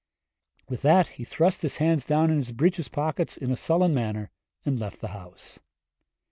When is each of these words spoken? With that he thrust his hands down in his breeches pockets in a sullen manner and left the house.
With 0.67 0.81
that 0.81 1.09
he 1.09 1.23
thrust 1.23 1.61
his 1.61 1.77
hands 1.77 2.05
down 2.05 2.31
in 2.31 2.37
his 2.37 2.51
breeches 2.53 2.87
pockets 2.87 3.37
in 3.37 3.51
a 3.51 3.55
sullen 3.55 3.93
manner 3.93 4.31
and 4.65 4.79
left 4.79 4.99
the 4.99 5.09
house. 5.09 5.59